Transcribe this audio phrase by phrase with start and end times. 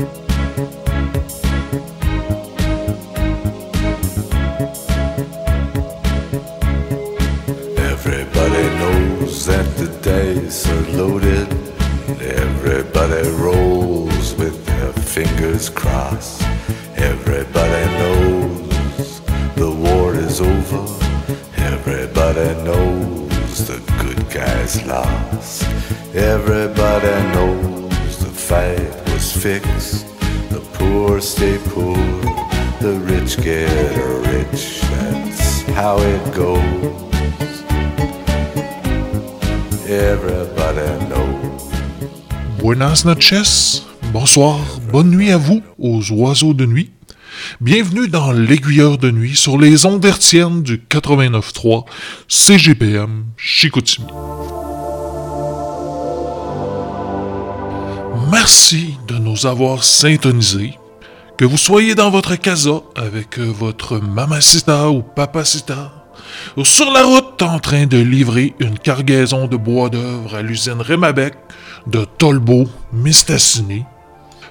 [0.00, 0.29] Everybody
[30.50, 31.96] The poor stay poor.
[32.80, 33.70] The rich get
[34.32, 34.80] rich.
[34.90, 37.10] That's how it goes.
[39.88, 41.70] Everybody knows.
[42.58, 44.58] Buenas noches, bonsoir,
[44.92, 46.90] bonne nuit à vous, aux oiseaux de nuit.
[47.60, 51.84] Bienvenue dans l'Aiguilleur de nuit sur les ondes hertziennes du 89.3
[52.28, 54.06] CGPM Chicoutimi.
[58.30, 60.78] Merci de nous avoir syntonisés.
[61.36, 65.92] Que vous soyez dans votre casa avec euh, votre mamacita ou papacita,
[66.56, 70.80] ou sur la route en train de livrer une cargaison de bois d'œuvre à l'usine
[70.80, 71.34] Remabec
[71.88, 73.84] de Tolbo, Mistassini.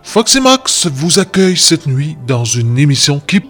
[0.03, 3.41] Foxy Mox vous accueille cette nuit dans une émission qui,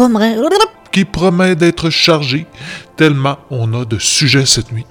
[0.91, 2.45] qui promet d'être chargée
[2.97, 4.85] tellement on a de sujets cette nuit.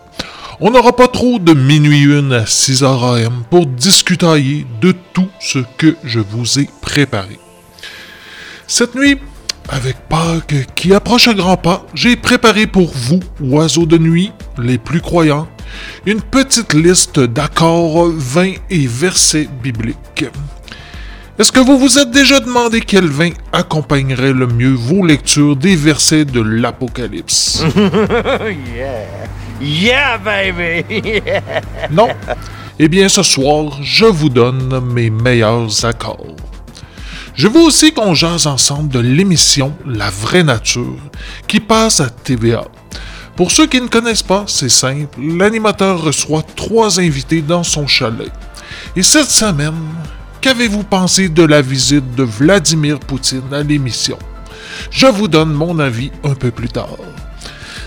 [0.60, 5.60] On n'aura pas trop de minuit une à 6h AM pour discutailler de tout ce
[5.76, 7.38] que je vous ai préparé.
[8.66, 9.18] Cette nuit,
[9.68, 14.78] avec Pâques qui approche à grands pas, j'ai préparé pour vous, oiseaux de nuit, les
[14.78, 15.46] plus croyants,
[16.06, 20.24] une petite liste d'accords, vins et versets bibliques.
[21.38, 25.76] Est-ce que vous vous êtes déjà demandé quel vin accompagnerait le mieux vos lectures des
[25.76, 27.62] versets de l'Apocalypse?
[29.60, 31.22] Yeah, baby.
[31.90, 32.08] Non?
[32.78, 36.36] Eh bien, ce soir, je vous donne mes meilleurs accords.
[37.34, 40.96] Je veux aussi qu'on jase ensemble de l'émission La vraie nature
[41.46, 42.64] qui passe à TVA.
[43.36, 48.30] Pour ceux qui ne connaissent pas, c'est simple, l'animateur reçoit trois invités dans son chalet.
[48.96, 49.74] Et cette semaine,
[50.40, 54.18] qu'avez-vous pensé de la visite de Vladimir Poutine à l'émission?
[54.90, 56.96] Je vous donne mon avis un peu plus tard.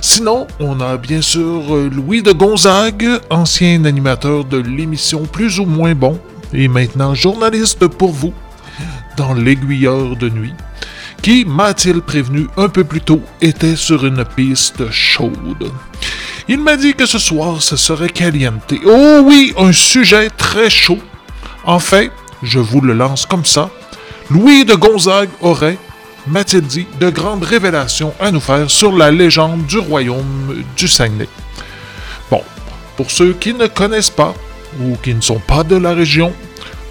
[0.03, 5.65] Sinon, on a bien sûr euh, Louis de Gonzague, ancien animateur de l'émission Plus ou
[5.65, 6.19] moins bon,
[6.53, 8.33] et maintenant journaliste pour vous
[9.15, 10.55] dans l'aiguilleur de nuit,
[11.21, 15.71] qui, m'a-t-il prévenu un peu plus tôt, était sur une piste chaude.
[16.47, 18.73] Il m'a dit que ce soir, ce serait caliente.
[18.83, 20.99] Oh oui, un sujet très chaud.
[21.63, 23.69] En fait, je vous le lance comme ça.
[24.31, 25.77] Louis de Gonzague aurait,
[26.27, 31.27] m'a-t-il dit, de grandes révélations à nous faire sur la légende du royaume du Saguenay.
[32.29, 32.41] Bon,
[32.97, 34.33] pour ceux qui ne connaissent pas
[34.79, 36.33] ou qui ne sont pas de la région,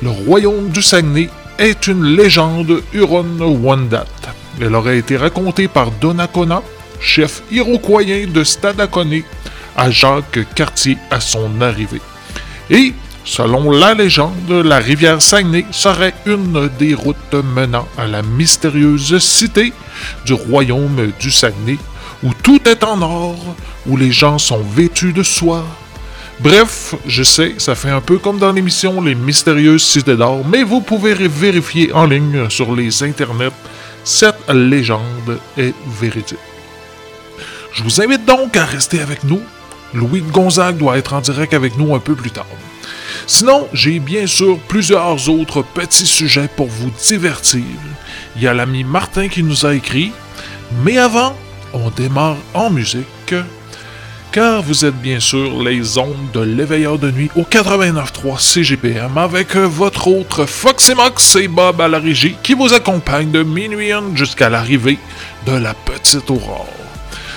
[0.03, 4.07] le royaume du Saguenay est une légende Huron-Wendat.
[4.61, 6.63] Elle aurait été racontée par Donnacona,
[7.01, 9.23] chef iroquoien de Stadacone,
[9.77, 12.01] à Jacques Cartier à son arrivée.
[12.71, 12.93] Et,
[13.31, 19.73] selon la légende, la rivière Saguenay serait une des routes menant à la mystérieuse cité
[20.27, 21.79] du royaume du Saguenay,
[22.25, 23.37] où tout est en or,
[23.87, 25.65] où les gens sont vêtus de soie,
[26.41, 30.63] Bref, je sais, ça fait un peu comme dans l'émission Les Mystérieuses Cités d'Or, mais
[30.63, 33.53] vous pouvez vérifier en ligne sur les internets.
[34.05, 36.39] Cette légende est véridique.
[37.75, 39.43] Je vous invite donc à rester avec nous.
[39.95, 42.47] Louis de Gonzague doit être en direct avec nous un peu plus tard.
[43.27, 47.65] Sinon, j'ai bien sûr plusieurs autres petits sujets pour vous divertir.
[48.37, 50.13] Il y a l'ami Martin qui nous a écrit.
[50.85, 51.37] Mais avant,
[51.73, 53.35] on démarre en musique
[54.33, 59.57] car vous êtes bien sûr les ondes de l'éveilleur de nuit au 89.3 CGPM avec
[59.57, 64.49] votre autre Foxy Mox et Bob à la régie qui vous accompagne de minuit jusqu'à
[64.49, 64.99] l'arrivée
[65.47, 66.80] de la petite aurore.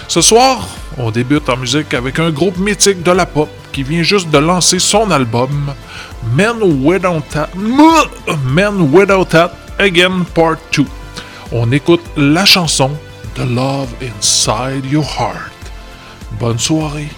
[0.08, 4.04] Ce soir, on débute en musique avec un groupe mythique de la pop qui vient
[4.04, 5.74] juste de lancer son album
[6.36, 7.50] Men Without That,
[8.46, 9.36] Men Without
[9.80, 10.86] Again Part 2.
[11.52, 12.92] On écoute la chanson
[13.36, 15.52] The Love Inside Your Heart.
[16.40, 17.10] Bonne soirée.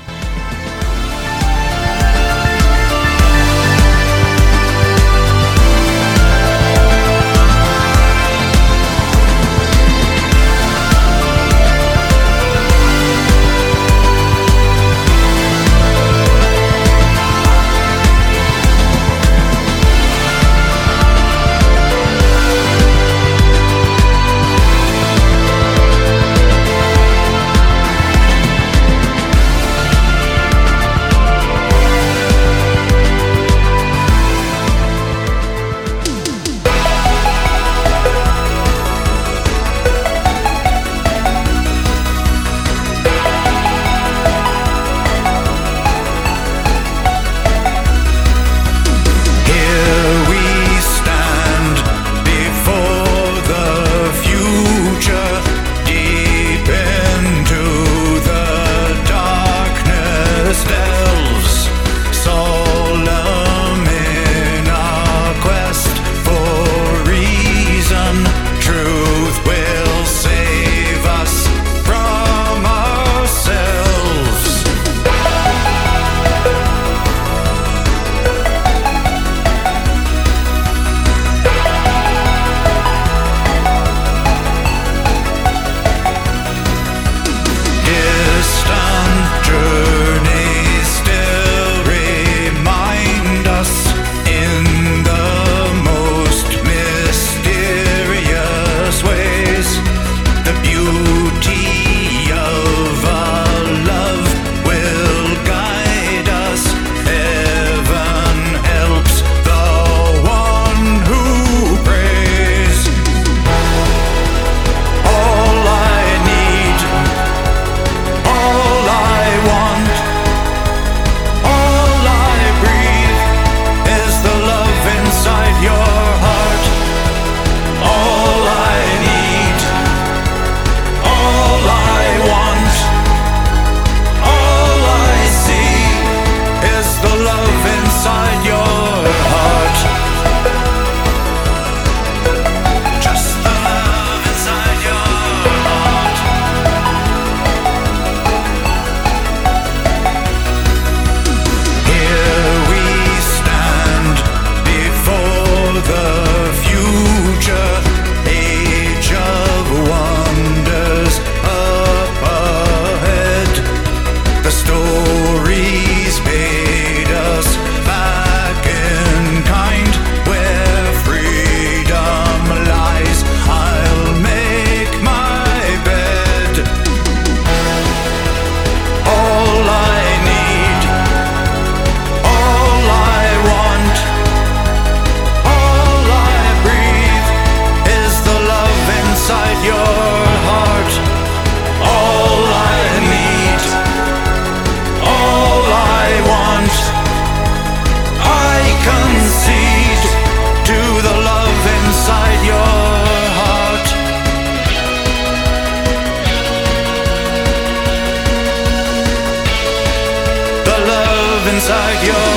[211.55, 212.31] inside your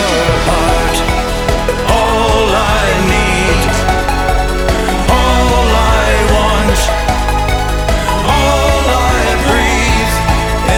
[0.49, 0.97] heart.
[1.99, 3.63] All I need,
[5.21, 5.69] all
[6.03, 6.81] I want,
[8.37, 10.15] all I breathe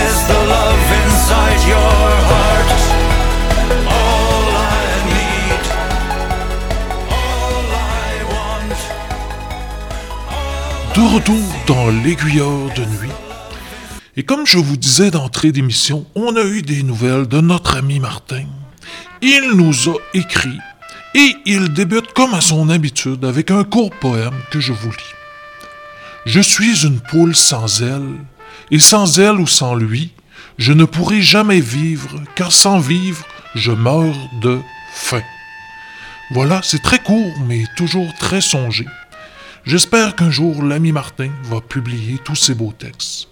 [0.04, 2.80] is the love inside your heart.
[3.98, 4.46] All
[4.78, 5.64] I need,
[7.18, 7.66] all
[8.00, 8.80] I want.
[10.32, 13.29] All De retour dans l'aiguilleur de nuit
[14.20, 18.00] et comme je vous disais d'entrée d'émission, on a eu des nouvelles de notre ami
[18.00, 18.44] Martin.
[19.22, 20.58] Il nous a écrit
[21.14, 25.14] et il débute comme à son habitude avec un court poème que je vous lis.
[26.26, 28.18] Je suis une poule sans ailes,
[28.70, 30.12] et sans elle ou sans lui,
[30.58, 33.24] je ne pourrai jamais vivre, car sans vivre,
[33.54, 34.58] je meurs de
[34.92, 35.22] faim.
[36.32, 38.84] Voilà, c'est très court, mais toujours très songé.
[39.64, 43.29] J'espère qu'un jour l'ami Martin va publier tous ces beaux textes.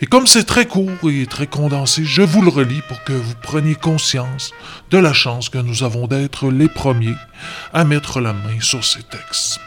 [0.00, 3.34] Et comme c'est très court et très condensé, je vous le relis pour que vous
[3.42, 4.52] preniez conscience
[4.90, 7.16] de la chance que nous avons d'être les premiers
[7.72, 9.58] à mettre la main sur ces textes.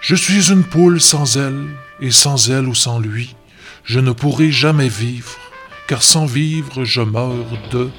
[0.00, 1.68] Je suis une poule sans elle,
[2.00, 3.36] et sans elle ou sans lui,
[3.84, 5.36] je ne pourrai jamais vivre,
[5.86, 7.90] car sans vivre, je meurs de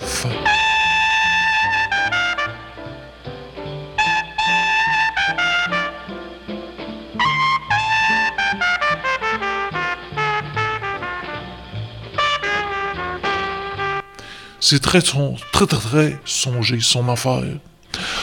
[0.00, 0.30] faim.
[14.70, 17.56] C'est très, très, très, très songé, son affaire.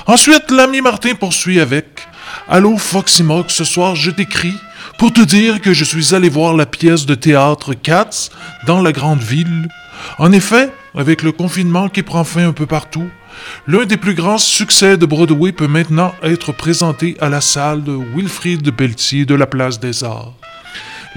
[0.06, 2.08] Ensuite, l'ami Martin poursuit avec
[2.48, 4.54] Allô, Foxymox, ce soir, je t'écris
[5.00, 8.30] pour te dire que je suis allé voir la pièce de théâtre Cats
[8.68, 9.68] dans la grande ville.
[10.20, 13.10] En effet, avec le confinement qui prend fin un peu partout,
[13.66, 17.98] l'un des plus grands succès de Broadway peut maintenant être présenté à la salle de
[18.16, 20.36] Wilfrid Pelletier de la Place des Arts.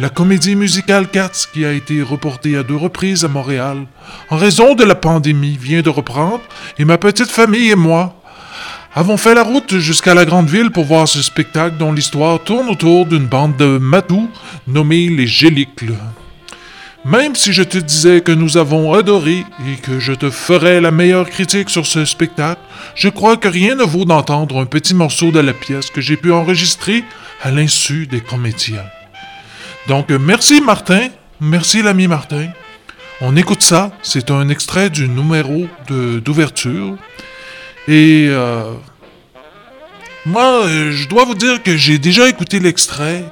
[0.00, 3.78] La comédie musicale Cats, qui a été reportée à deux reprises à Montréal
[4.30, 6.40] en raison de la pandémie, vient de reprendre
[6.78, 8.14] et ma petite famille et moi
[8.94, 12.68] avons fait la route jusqu'à la grande ville pour voir ce spectacle dont l'histoire tourne
[12.68, 14.30] autour d'une bande de matous
[14.68, 15.94] nommés les Gélicles.
[17.04, 20.92] Même si je te disais que nous avons adoré et que je te ferais la
[20.92, 22.60] meilleure critique sur ce spectacle,
[22.94, 26.16] je crois que rien ne vaut d'entendre un petit morceau de la pièce que j'ai
[26.16, 27.02] pu enregistrer
[27.42, 28.84] à l'insu des comédiens.
[29.88, 31.08] Donc, merci Martin.
[31.40, 32.48] Merci l'ami Martin.
[33.22, 33.90] On écoute ça.
[34.02, 36.96] C'est un extrait du numéro d'ouverture.
[37.88, 38.74] Et euh,
[40.26, 43.24] moi, je dois vous dire que j'ai déjà écouté l'extrait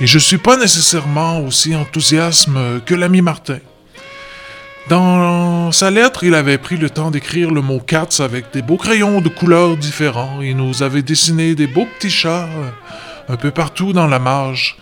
[0.00, 2.48] et je suis pas nécessairement aussi enthousiaste
[2.86, 3.58] que l'ami Martin.
[4.88, 8.78] Dans sa lettre, il avait pris le temps d'écrire le mot cats avec des beaux
[8.78, 12.70] crayons de couleurs différents et nous avait dessiné des beaux petits chats euh,
[13.28, 14.76] un peu partout dans la marge.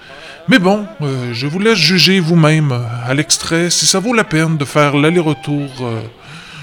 [0.50, 4.24] Mais bon, euh, je vous laisse juger vous-même euh, à l'extrait si ça vaut la
[4.24, 6.00] peine de faire l'aller-retour euh,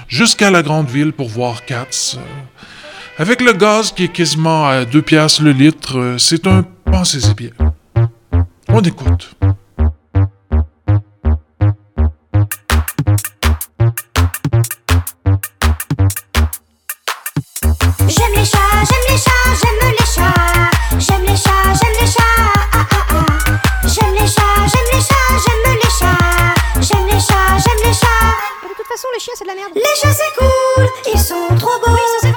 [0.08, 2.18] jusqu'à la grande ville pour voir Cats.
[3.16, 7.52] avec le gaz qui est quasiment à 2 piastres le litre, c'est un pensez-y bien.
[8.68, 9.34] On écoute.
[18.06, 19.37] J'aime les chats, j'aime les chats,
[29.18, 29.72] Les chiens, c'est de la merde.
[29.74, 31.96] Les chats, c'est cool, ils sont trop beaux.
[32.22, 32.27] Ils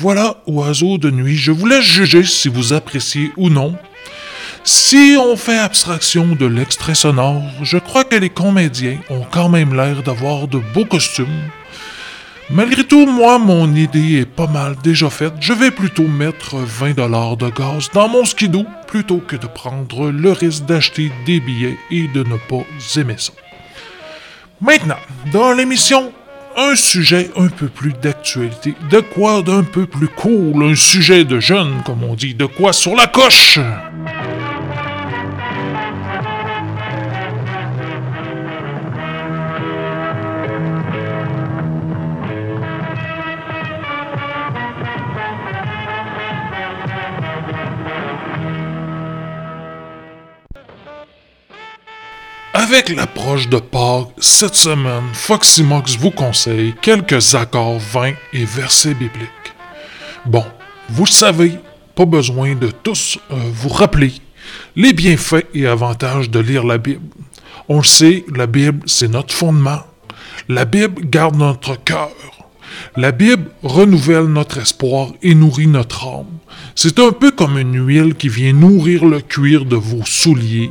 [0.00, 3.76] voilà, oiseaux de nuit, je vous laisse juger si vous appréciez ou non.
[4.64, 9.74] Si on fait abstraction de l'extrait sonore, je crois que les comédiens ont quand même
[9.74, 11.50] l'air d'avoir de beaux costumes.
[12.48, 15.34] Malgré tout, moi, mon idée est pas mal déjà faite.
[15.38, 20.10] Je vais plutôt mettre 20 dollars de gaz dans mon skidoo plutôt que de prendre
[20.10, 22.64] le risque d'acheter des billets et de ne pas
[22.98, 23.34] aimer ça.
[24.62, 24.96] Maintenant,
[25.30, 26.10] dans l'émission,
[26.56, 28.74] un sujet un peu plus d'actualité.
[28.90, 32.72] De quoi d'un peu plus cool, un sujet de jeune, comme on dit, de quoi
[32.72, 33.58] sur la coche?
[52.72, 58.94] Avec l'approche de Pâques, cette semaine, Foxy Mox vous conseille quelques accords vains et versets
[58.94, 59.28] bibliques.
[60.24, 60.44] Bon,
[60.88, 61.58] vous savez,
[61.96, 64.12] pas besoin de tous euh, vous rappeler
[64.76, 67.02] les bienfaits et avantages de lire la Bible.
[67.68, 69.80] On le sait, la Bible, c'est notre fondement.
[70.48, 72.10] La Bible garde notre cœur.
[72.96, 76.38] La Bible renouvelle notre espoir et nourrit notre âme.
[76.74, 80.70] C'est un peu comme une huile qui vient nourrir le cuir de vos souliers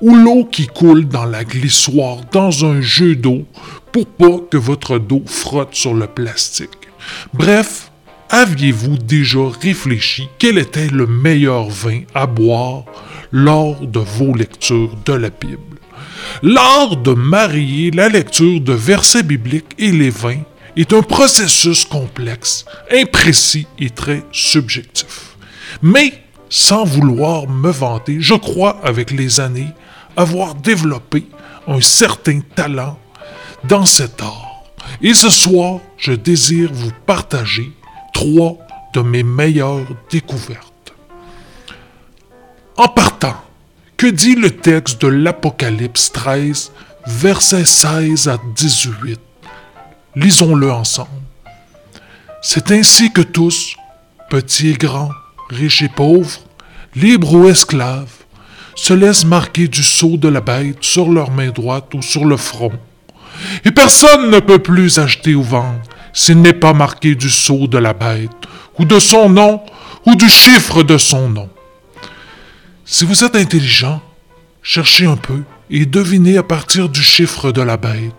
[0.00, 3.44] ou l'eau qui coule dans la glissoire dans un jeu d'eau
[3.92, 6.70] pour pas que votre dos frotte sur le plastique.
[7.34, 7.90] Bref,
[8.30, 12.84] aviez-vous déjà réfléchi quel était le meilleur vin à boire
[13.32, 15.58] lors de vos lectures de la Bible?
[16.42, 20.42] L'art de marier la lecture de versets bibliques et les vins
[20.78, 25.36] est un processus complexe, imprécis et très subjectif.
[25.82, 29.68] Mais, sans vouloir me vanter, je crois avec les années
[30.16, 31.26] avoir développé
[31.66, 32.96] un certain talent
[33.64, 34.62] dans cet art.
[35.02, 37.72] Et ce soir, je désire vous partager
[38.14, 38.56] trois
[38.94, 40.94] de mes meilleures découvertes.
[42.76, 43.36] En partant,
[43.96, 46.70] que dit le texte de l'Apocalypse 13,
[47.04, 49.20] versets 16 à 18
[50.16, 51.08] Lisons-le ensemble.
[52.42, 53.74] C'est ainsi que tous,
[54.30, 55.10] petits et grands,
[55.50, 56.40] riches et pauvres,
[56.94, 58.12] libres ou esclaves,
[58.74, 62.36] se laissent marquer du sceau de la bête sur leur main droite ou sur le
[62.36, 62.72] front.
[63.64, 67.78] Et personne ne peut plus acheter ou vendre s'il n'est pas marqué du sceau de
[67.78, 68.30] la bête,
[68.78, 69.62] ou de son nom,
[70.06, 71.48] ou du chiffre de son nom.
[72.84, 74.00] Si vous êtes intelligent,
[74.62, 78.14] cherchez un peu et devinez à partir du chiffre de la bête.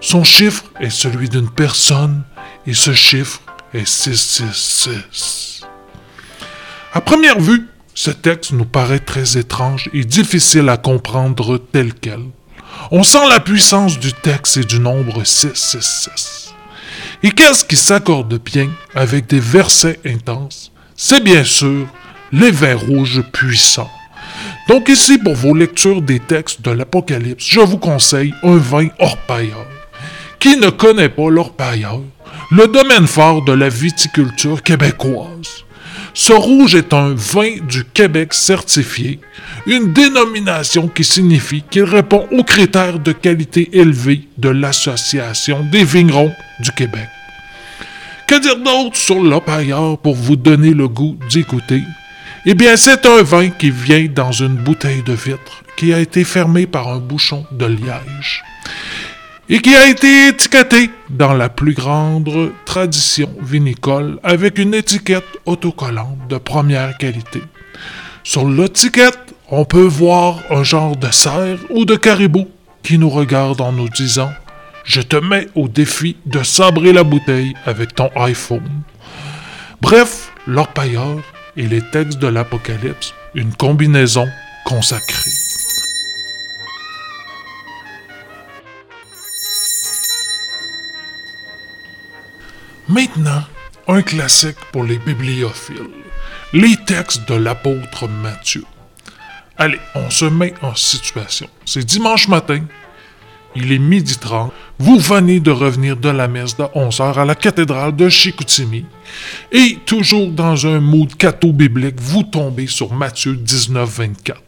[0.00, 2.22] Son chiffre est celui d'une personne
[2.66, 3.40] et ce chiffre
[3.72, 5.62] est 666.
[6.92, 12.20] À première vue, ce texte nous paraît très étrange et difficile à comprendre tel quel.
[12.90, 16.54] On sent la puissance du texte et du nombre 666.
[17.22, 20.72] Et qu'est-ce qui s'accorde bien avec des versets intenses?
[20.94, 21.86] C'est bien sûr
[22.32, 23.90] les vins rouges puissants.
[24.68, 29.66] Donc ici, pour vos lectures des textes de l'Apocalypse, je vous conseille un vin orpailleur.
[30.38, 32.00] Qui ne connaît pas l'orpailleur,
[32.50, 35.64] le domaine fort de la viticulture québécoise?
[36.14, 39.20] Ce rouge est un vin du Québec certifié,
[39.66, 46.32] une dénomination qui signifie qu'il répond aux critères de qualité élevés de l'Association des vignerons
[46.60, 47.08] du Québec.
[48.26, 51.82] Que dire d'autre sur l'Orpailleur pour vous donner le goût d'écouter?
[52.44, 56.24] Eh bien, c'est un vin qui vient dans une bouteille de vitre qui a été
[56.24, 58.44] fermée par un bouchon de liège
[59.48, 66.28] et qui a été étiqueté dans la plus grande tradition vinicole avec une étiquette autocollante
[66.28, 67.42] de première qualité.
[68.24, 72.48] Sur l'étiquette, on peut voir un genre de cerf ou de caribou
[72.82, 74.30] qui nous regarde en nous disant
[74.84, 78.82] Je te mets au défi de sabrer la bouteille avec ton iPhone.
[79.80, 81.18] Bref, l'orpailleur
[81.56, 84.26] et les textes de l'Apocalypse, une combinaison
[84.64, 85.45] consacrée.
[92.88, 93.42] Maintenant,
[93.88, 95.90] un classique pour les bibliophiles,
[96.52, 98.64] les textes de l'apôtre Matthieu.
[99.58, 101.48] Allez, on se met en situation.
[101.64, 102.62] C'est dimanche matin,
[103.56, 104.52] il est midi 30.
[104.78, 108.84] Vous venez de revenir de la messe de 11h à la cathédrale de Chicoutimi.
[109.50, 114.42] Et toujours dans un mood catho-biblique, vous tombez sur Matthieu 19, 24,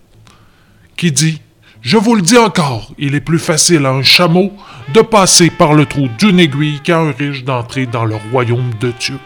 [0.96, 1.40] qui dit
[1.80, 4.52] Je vous le dis encore, il est plus facile à un chameau
[4.92, 8.92] de passer par le trou d'une aiguille qu'à un riche d'entrer dans le royaume de
[8.98, 9.18] Dieu.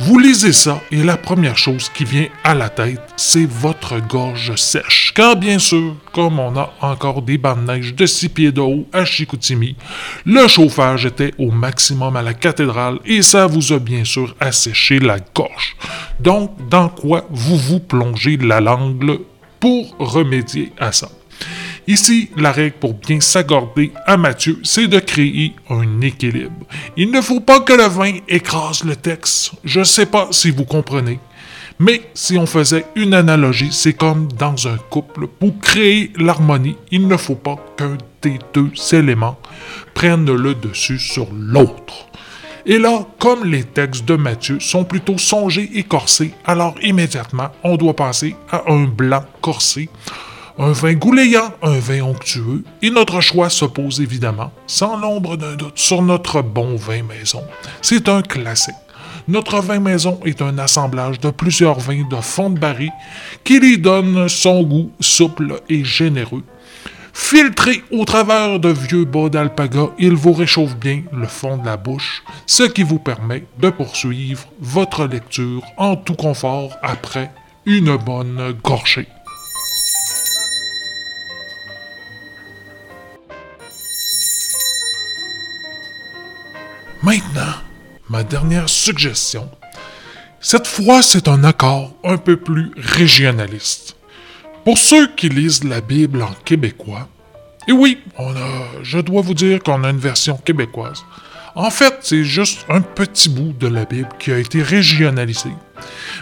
[0.00, 4.56] Vous lisez ça et la première chose qui vient à la tête, c'est votre gorge
[4.56, 5.12] sèche.
[5.14, 8.62] Car bien sûr, comme on a encore des bandes de neige de 6 pieds de
[8.62, 9.76] haut à Chicoutimi,
[10.24, 14.98] le chauffage était au maximum à la cathédrale et ça vous a bien sûr asséché
[14.98, 15.76] la gorge.
[16.18, 19.18] Donc, dans quoi vous vous plongez la langue
[19.60, 21.08] pour remédier à ça?
[21.86, 26.66] Ici, la règle pour bien s'accorder à Matthieu, c'est de créer un équilibre.
[26.96, 29.52] Il ne faut pas que le vin écrase le texte.
[29.64, 31.18] Je ne sais pas si vous comprenez.
[31.78, 35.26] Mais si on faisait une analogie, c'est comme dans un couple.
[35.26, 39.38] Pour créer l'harmonie, il ne faut pas qu'un des deux éléments
[39.92, 42.06] prenne le dessus sur l'autre.
[42.64, 47.76] Et là, comme les textes de Matthieu sont plutôt songés et corsés, alors immédiatement, on
[47.76, 49.90] doit passer à un blanc corsé
[50.58, 55.56] un vin gouléant, un vin onctueux, et notre choix se pose évidemment, sans l'ombre d'un
[55.56, 57.42] doute, sur notre bon vin maison.
[57.82, 58.74] C'est un classique.
[59.26, 62.92] Notre vin maison est un assemblage de plusieurs vins de fond de baril
[63.42, 66.44] qui lui donne son goût souple et généreux.
[67.14, 71.76] Filtré au travers de vieux bas d'alpaga, il vous réchauffe bien le fond de la
[71.76, 77.30] bouche, ce qui vous permet de poursuivre votre lecture en tout confort après
[77.66, 79.08] une bonne gorgée.
[87.04, 87.52] Maintenant,
[88.08, 89.50] ma dernière suggestion.
[90.40, 93.96] Cette fois, c'est un accord un peu plus régionaliste.
[94.64, 97.06] Pour ceux qui lisent la Bible en québécois,
[97.68, 101.04] et oui, on a, je dois vous dire qu'on a une version québécoise.
[101.54, 105.50] En fait, c'est juste un petit bout de la Bible qui a été régionalisé.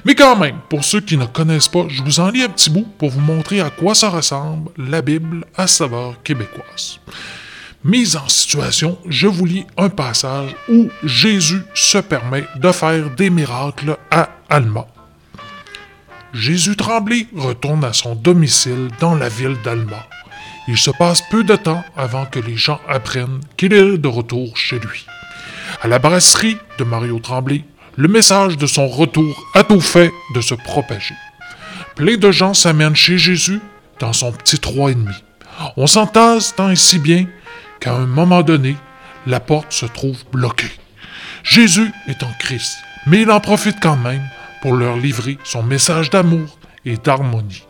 [0.04, 2.70] Mais quand même, pour ceux qui ne connaissent pas, je vous en lis un petit
[2.70, 6.98] bout pour vous montrer à quoi ça ressemble la Bible à saveur québécoise.
[7.84, 13.28] Mise en situation, je vous lis un passage où Jésus se permet de faire des
[13.28, 14.86] miracles à Alma.
[16.32, 20.06] Jésus tremblé retourne à son domicile dans la ville d'Alma.
[20.68, 24.56] Il se passe peu de temps avant que les gens apprennent qu'il est de retour
[24.56, 25.04] chez lui.
[25.82, 27.64] À la brasserie de Mario Tremblay,
[27.96, 31.16] le message de son retour a tout fait de se propager.
[31.96, 33.60] Plein de gens s'amènent chez Jésus
[33.98, 35.16] dans son petit trois et demi.
[35.76, 37.26] On s'entasse tant et si bien
[37.82, 38.76] qu'à un moment donné,
[39.26, 40.70] la porte se trouve bloquée.
[41.42, 42.76] Jésus est en crise,
[43.08, 44.22] mais il en profite quand même
[44.62, 47.64] pour leur livrer son message d'amour et d'harmonie.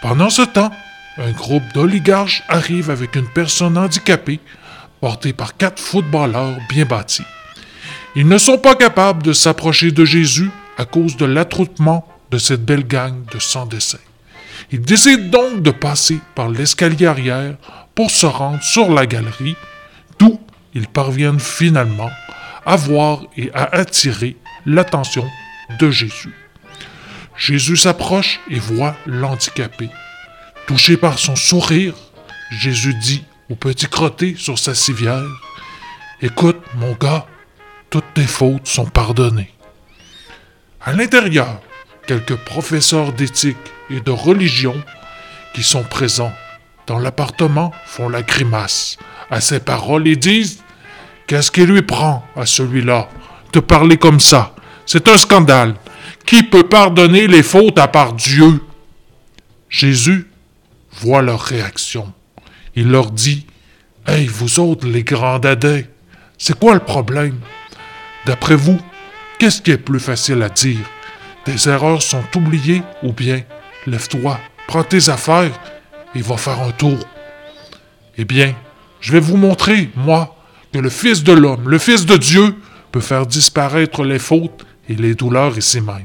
[0.00, 0.70] Pendant ce temps,
[1.18, 4.40] un groupe d'oligarches arrive avec une personne handicapée
[5.02, 7.26] portée par quatre footballeurs bien bâtis.
[8.16, 12.64] Ils ne sont pas capables de s'approcher de Jésus à cause de l'attroupement de cette
[12.64, 13.98] belle gang de sans dessin.
[14.72, 17.56] Ils décident donc de passer par l'escalier arrière
[17.94, 19.56] pour se rendre sur la galerie,
[20.18, 20.40] d'où
[20.74, 22.10] ils parviennent finalement
[22.64, 25.26] à voir et à attirer l'attention
[25.78, 26.34] de Jésus.
[27.36, 29.88] Jésus s'approche et voit l'handicapé.
[30.66, 31.94] Touché par son sourire,
[32.50, 35.26] Jésus dit au petit crotté sur sa civière
[36.20, 37.26] Écoute, mon gars,
[37.88, 39.52] toutes tes fautes sont pardonnées.
[40.82, 41.60] À l'intérieur,
[42.06, 43.56] quelques professeurs d'éthique
[43.88, 44.76] et de religion
[45.54, 46.32] qui sont présents
[46.90, 48.98] dans l'appartement font la grimace.
[49.30, 50.60] À ces paroles et disent
[51.28, 53.08] Qu'est-ce qui lui prend à celui-là
[53.52, 54.56] de parler comme ça?
[54.86, 55.76] C'est un scandale.
[56.26, 58.60] Qui peut pardonner les fautes à part Dieu?
[59.68, 60.26] Jésus
[60.94, 62.12] voit leur réaction.
[62.74, 63.46] Il leur dit
[64.04, 65.88] Hey, vous autres, les grands dadais,
[66.38, 67.38] c'est quoi le problème?
[68.26, 68.80] D'après vous,
[69.38, 70.90] qu'est-ce qui est plus facile à dire?
[71.44, 73.42] Tes erreurs sont oubliées ou bien?
[73.86, 75.52] Lève-toi, prends tes affaires
[76.14, 76.98] et va faire un tour.
[78.16, 78.54] Eh bien,
[79.00, 80.36] je vais vous montrer, moi,
[80.72, 82.54] que le Fils de l'homme, le Fils de Dieu,
[82.92, 86.04] peut faire disparaître les fautes et les douleurs ici même.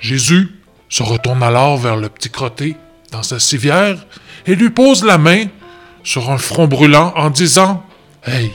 [0.00, 0.50] Jésus
[0.88, 2.76] se retourne alors vers le petit crotté
[3.12, 3.96] dans sa civière
[4.46, 5.46] et lui pose la main
[6.02, 7.84] sur un front brûlant en disant
[8.24, 8.50] Hey,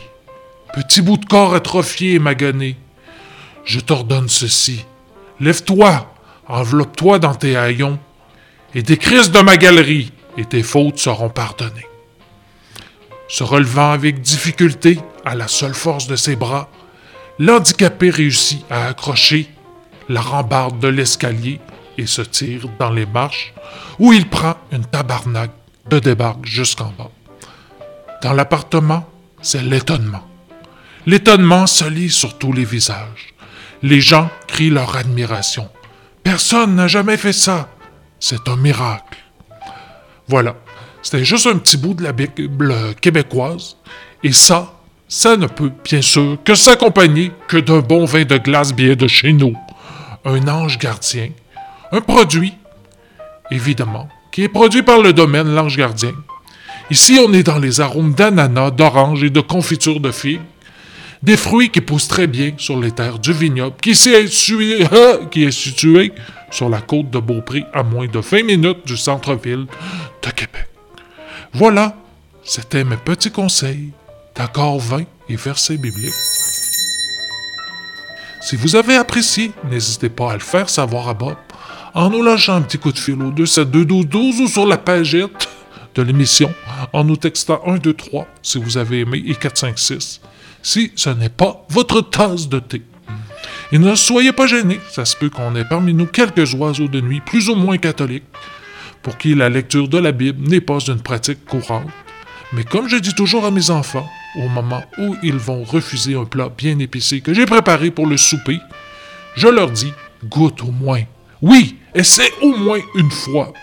[0.74, 2.78] petit bout de corps atrophié et magané,
[3.64, 4.86] je t'ordonne ceci.
[5.40, 6.14] Lève-toi,
[6.48, 8.00] enveloppe-toi dans tes haillons
[8.78, 11.88] et décrisse de ma galerie, et tes fautes seront pardonnées.
[13.28, 16.70] Se relevant avec difficulté, à la seule force de ses bras,
[17.40, 19.50] l'handicapé réussit à accrocher
[20.10, 21.60] la rambarde de l'escalier
[21.98, 23.52] et se tire dans les marches,
[23.98, 25.50] où il prend une tabarnak
[25.90, 27.10] de débarque jusqu'en bas.
[28.22, 29.10] Dans l'appartement,
[29.42, 30.28] c'est l'étonnement.
[31.08, 33.34] L'étonnement se lit sur tous les visages.
[33.82, 35.68] Les gens crient leur admiration.
[36.22, 37.70] Personne n'a jamais fait ça.
[38.20, 39.18] C'est un miracle.
[40.28, 40.56] Voilà.
[41.02, 43.78] C'était juste un petit bout de la Bible québécoise.
[44.24, 44.74] Et ça,
[45.08, 49.08] ça ne peut bien sûr que s'accompagner que d'un bon vin de glace bien de
[49.08, 49.56] chez nous.
[50.26, 51.30] Un ange gardien.
[51.92, 52.54] Un produit,
[53.50, 56.12] évidemment, qui est produit par le domaine L'Ange Gardien.
[56.90, 60.42] Ici, on est dans les arômes d'ananas, d'orange et de confiture de figues.
[61.24, 66.14] Des fruits qui poussent très bien sur les terres du vignoble, qui, est situé,
[66.52, 69.66] sur la côte de Beaupré à moins de 20 minutes du centre-ville
[70.24, 70.68] de Québec.
[71.54, 71.96] Voilà,
[72.44, 73.92] c'était mes petits conseils
[74.36, 76.14] d'accord 20 et versets bibliques.
[78.42, 81.36] Si vous avez apprécié, n'hésitez pas à le faire savoir à Bob
[81.94, 85.50] en nous lâchant un petit coup de fil au 27212 ou sur la pagette
[85.96, 86.54] de l'émission
[86.94, 90.22] en nous textant 1, 2, 3 si vous avez aimé et 4, 5, 6
[90.62, 92.82] si ce n'est pas votre tasse de thé.
[93.72, 97.02] Et ne soyez pas gênés, ça se peut qu'on ait parmi nous quelques oiseaux de
[97.02, 98.24] nuit plus ou moins catholiques,
[99.02, 101.90] pour qui la lecture de la Bible n'est pas une pratique courante.
[102.54, 106.26] Mais comme je dis toujours à mes enfants, au moment où ils vont refuser un
[106.26, 108.60] plat bien épicé que j'ai préparé pour le souper,
[109.36, 109.92] je leur dis
[110.26, 111.04] goûte au moins.
[111.42, 113.54] Oui, essaie au moins une fois.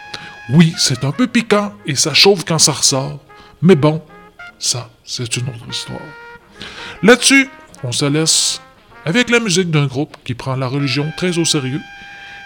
[0.50, 3.18] Oui, c'est un peu piquant et ça chauffe quand ça ressort.
[3.62, 4.02] Mais bon,
[4.59, 6.00] ça, c'est une autre histoire.
[7.05, 7.51] Là-dessus,
[7.83, 8.62] on se laisse
[9.05, 11.83] avec la musique d'un groupe qui prend la religion très au sérieux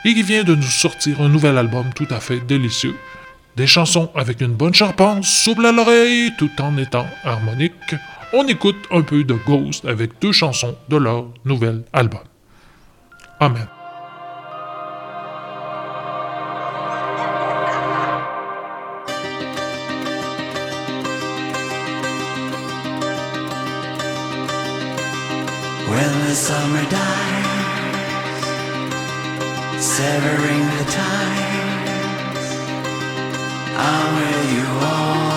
[0.04, 2.96] et qui vient de nous sortir un nouvel album tout à fait délicieux.
[3.54, 7.94] Des chansons avec une bonne charpente souple à l'oreille tout en étant harmonique.
[8.32, 12.24] On écoute un peu de Ghost avec deux chansons de leur nouvel album.
[13.38, 13.68] Amen.
[25.90, 28.44] When the summer dies,
[29.82, 32.48] severing the ties,
[33.74, 35.27] I'm with you all.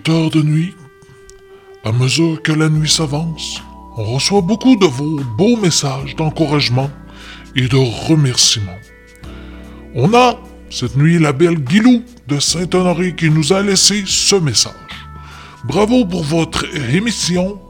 [0.00, 0.74] De nuit.
[1.84, 3.62] À mesure que la nuit s'avance,
[3.96, 6.90] on reçoit beaucoup de vos beaux messages d'encouragement
[7.54, 7.76] et de
[8.08, 8.78] remerciements.
[9.94, 10.36] On a
[10.70, 14.72] cette nuit la belle Guilou de Saint-Honoré qui nous a laissé ce message.
[15.64, 17.60] Bravo pour votre émission.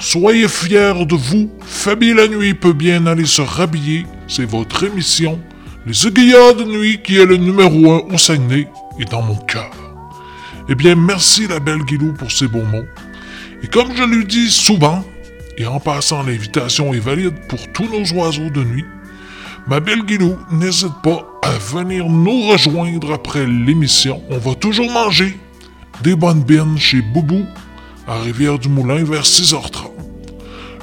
[0.00, 1.50] Soyez fiers de vous.
[1.60, 4.04] Fabi la nuit peut bien aller se rhabiller.
[4.26, 5.38] C'est votre émission.
[5.86, 8.68] Les aiguillards de nuit qui est le numéro un au Saguenay
[8.98, 9.87] et dans mon cœur.
[10.70, 12.84] Eh bien, merci la belle Guilou pour ces beaux mots.
[13.62, 15.02] Et comme je lui dis souvent,
[15.56, 18.84] et en passant l'invitation est valide pour tous nos oiseaux de nuit,
[19.66, 24.22] ma belle Guilou, n'hésite pas à venir nous rejoindre après l'émission.
[24.30, 25.38] On va toujours manger
[26.02, 27.46] des bonnes bines chez Boubou
[28.06, 29.90] à Rivière-du-Moulin vers 6h30.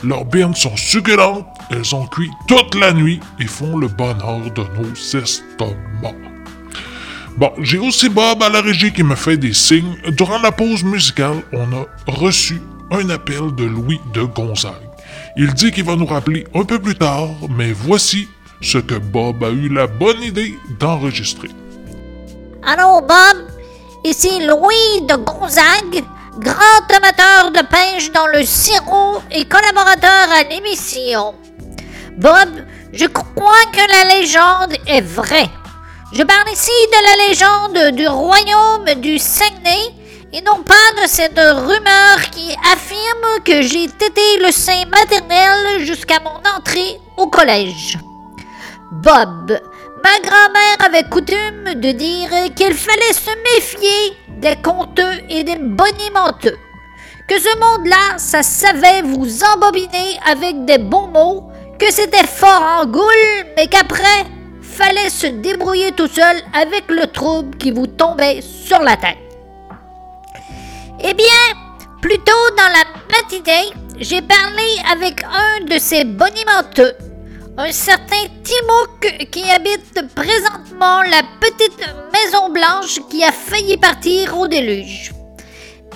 [0.03, 4.61] Leurs bines sont succulentes, elles ont cuit toute la nuit et font le bonheur de
[4.61, 6.34] nos estomacs.
[7.37, 9.97] Bon, j'ai aussi Bob à la régie qui me fait des signes.
[10.07, 12.61] Durant la pause musicale, on a reçu
[12.91, 14.89] un appel de Louis de Gonzague.
[15.35, 18.29] Il dit qu'il va nous rappeler un peu plus tard, mais voici
[18.61, 21.49] ce que Bob a eu la bonne idée d'enregistrer.
[22.63, 23.49] Allô, Bob?
[24.05, 26.05] Ici Louis de Gonzague,
[26.39, 31.35] grand amateur de pêche dans le sirop et collaborateur à l'émission.
[32.17, 32.63] Bob,
[32.93, 35.49] je crois que la légende est vraie.
[36.17, 39.91] Je parle ici de la légende du royaume du Saguenay
[40.31, 46.21] et non pas de cette rumeur qui affirme que j'ai tété le sein maternel jusqu'à
[46.21, 47.97] mon entrée au collège.
[48.93, 49.59] Bob,
[50.05, 56.57] ma grand-mère avait coutume de dire qu'il fallait se méfier des conteux et des bonimenteux.
[57.27, 62.85] Que ce monde-là, ça savait vous embobiner avec des bons mots, que c'était fort en
[62.85, 64.23] goule, mais qu'après,
[64.75, 69.17] fallait se débrouiller tout seul avec le trouble qui vous tombait sur la tête.
[70.99, 71.43] Eh bien,
[72.01, 73.69] plus tôt dans la matinée,
[73.99, 76.93] j'ai parlé avec un de ces bonimenteux,
[77.57, 81.79] un certain Timouk qui habite présentement la petite
[82.11, 85.13] Maison Blanche qui a failli partir au déluge.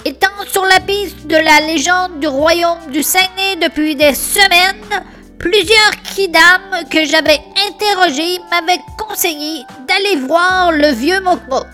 [0.05, 5.03] Étant sur la piste de la légende du royaume du Saguenay depuis des semaines,
[5.39, 6.61] plusieurs kidam
[6.91, 11.65] que j'avais interrogés m'avaient conseillé d'aller voir le vieux Mokmok.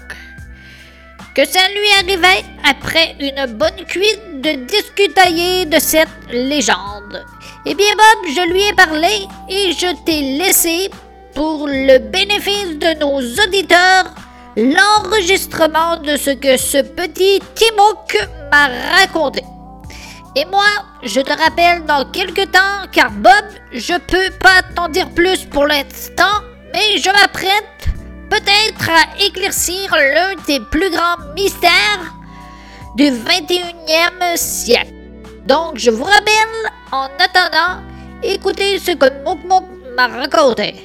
[1.36, 7.26] Que ça lui arrivait après une bonne cuite de discutailler de cette légende.
[7.66, 10.89] Eh bien Bob, je lui ai parlé et je t'ai laissé,
[11.34, 14.05] pour le bénéfice de nos auditeurs,
[14.55, 18.18] l'enregistrement de ce que ce petit Timouk
[18.51, 19.43] m'a raconté.
[20.38, 20.66] Et moi,
[21.02, 25.66] je te rappelle dans quelques temps, car Bob, je peux pas t'en dire plus pour
[25.66, 26.42] l'instant,
[26.74, 27.88] mais je m'apprête
[28.30, 32.14] peut-être à éclaircir l'un des plus grands mystères
[32.98, 34.92] du 21e siècle.
[35.48, 37.82] Donc, je vous rappelle, en attendant,
[38.22, 39.40] écoutez ce que Mouk
[39.96, 40.76] m'a raconté.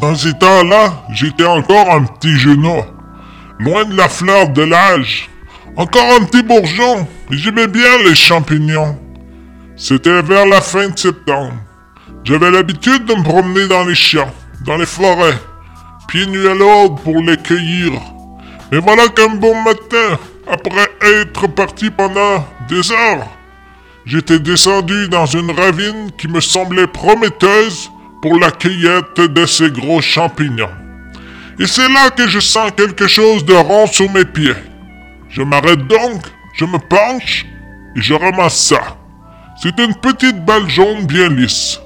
[0.00, 2.82] Dans ces temps-là, j'étais encore un petit genou,
[3.58, 5.28] loin de la fleur de l'âge.
[5.76, 8.98] Encore un petit bourgeon, mais j'aimais bien les champignons.
[9.76, 11.52] C'était vers la fin de septembre.
[12.24, 14.32] J'avais l'habitude de me promener dans les champs,
[14.64, 15.38] dans les forêts,
[16.08, 17.92] pieds nus à l'aube pour les cueillir.
[18.72, 20.18] Mais voilà qu'un bon matin,
[20.50, 23.28] après être parti pendant des heures,
[24.06, 27.90] j'étais descendu dans une ravine qui me semblait prometteuse
[28.22, 30.72] pour la cueillette de ces gros champignons.
[31.58, 34.56] Et c'est là que je sens quelque chose de rond sous mes pieds.
[35.36, 36.22] Je m'arrête donc,
[36.54, 37.44] je me penche
[37.94, 38.96] et je ramasse ça.
[39.60, 41.78] C'est une petite balle jaune bien lisse,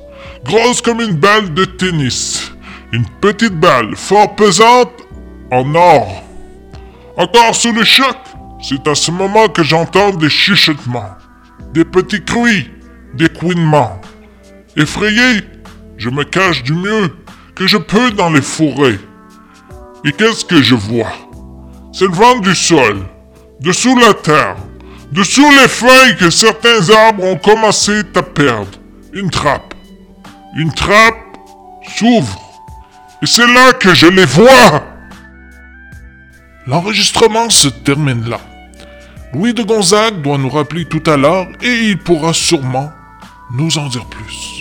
[0.44, 2.52] grosse comme une balle de tennis.
[2.92, 4.92] Une petite balle fort pesante
[5.50, 6.22] en or.
[7.16, 8.16] Encore sous le choc,
[8.62, 11.16] c'est à ce moment que j'entends des chuchotements,
[11.72, 12.70] des petits cris,
[13.14, 14.00] des couinements.
[14.76, 15.40] Effrayé,
[15.96, 17.16] je me cache du mieux
[17.56, 19.00] que je peux dans les forêts.
[20.04, 21.12] Et qu'est-ce que je vois?
[21.92, 23.04] C'est le vent du sol,
[23.60, 24.56] dessous la terre,
[25.12, 28.78] dessous les feuilles que certains arbres ont commencé à perdre.
[29.12, 29.74] Une trappe.
[30.56, 31.36] Une trappe
[31.96, 32.40] s'ouvre.
[33.22, 34.84] Et c'est là que je les vois.
[36.66, 38.40] L'enregistrement se termine là.
[39.32, 42.90] Louis de Gonzague doit nous rappeler tout à l'heure et il pourra sûrement
[43.52, 44.59] nous en dire plus.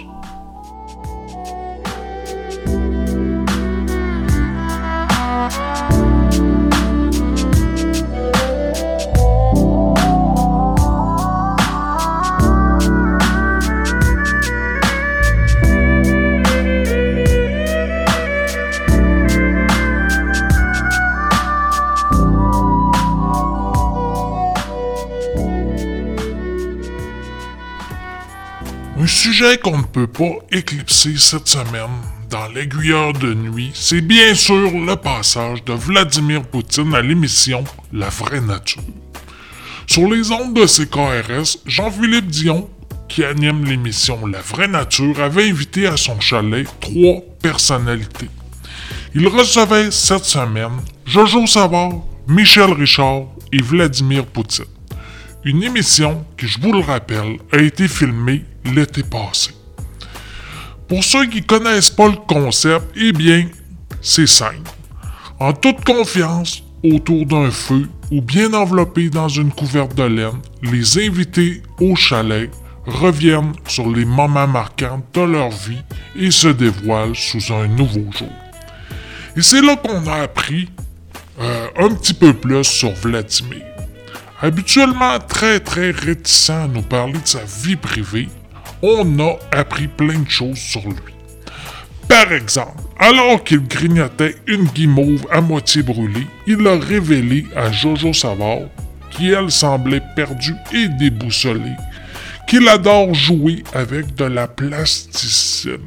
[29.40, 34.70] Sujet qu'on ne peut pas éclipser cette semaine dans l'aiguilleur de nuit, c'est bien sûr
[34.72, 37.64] le passage de Vladimir Poutine à l'émission
[37.94, 38.82] La vraie nature.
[39.88, 42.70] Sur les ondes de CKRS, Jean-Philippe Dion,
[43.08, 48.30] qui anime l'émission La vraie nature, avait invité à son chalet trois personnalités.
[49.16, 51.94] Il recevait cette semaine Jojo Savard,
[52.28, 54.66] Michel Richard et Vladimir Poutine.
[55.46, 59.52] Une émission qui, je vous le rappelle, a été filmée l'été passé.
[60.90, 63.48] Pour ceux qui connaissent pas le concept, eh bien,
[64.02, 64.70] c'est simple.
[65.40, 71.08] En toute confiance, autour d'un feu ou bien enveloppés dans une couverte de laine, les
[71.08, 72.52] invités au chalet
[72.86, 75.82] reviennent sur les moments marquants de leur vie
[76.18, 78.34] et se dévoilent sous un nouveau jour.
[79.38, 80.70] Et c'est là qu'on a appris
[81.40, 83.62] euh, un petit peu plus sur Vladimir.
[84.42, 88.30] Habituellement très très réticent à nous parler de sa vie privée,
[88.82, 91.14] on a appris plein de choses sur lui.
[92.08, 98.14] Par exemple, alors qu'il grignotait une guimauve à moitié brûlée, il a révélé à Jojo
[98.14, 98.70] Savard,
[99.12, 101.76] qui elle semblait perdue et déboussolée,
[102.48, 105.80] qu'il adore jouer avec de la plasticine.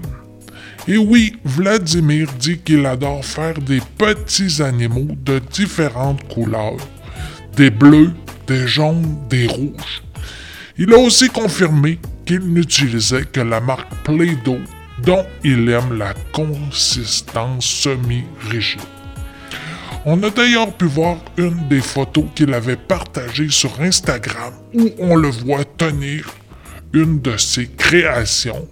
[0.86, 6.76] Et oui, Vladimir dit qu'il adore faire des petits animaux de différentes couleurs.
[7.56, 8.12] Des bleus,
[8.46, 10.02] des jaunes, des rouges.
[10.78, 14.58] Il a aussi confirmé qu'il n'utilisait que la marque Play-Doh
[15.04, 18.80] dont il aime la consistance semi-rigide.
[20.04, 25.14] On a d'ailleurs pu voir une des photos qu'il avait partagées sur Instagram où on
[25.14, 26.28] le voit tenir
[26.92, 28.68] une de ses créations,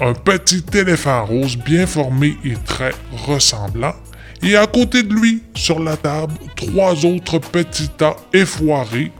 [0.00, 2.92] un petit éléphant rose bien formé et très
[3.26, 3.94] ressemblant,
[4.42, 9.12] et à côté de lui, sur la table, trois autres petits tas effoirés,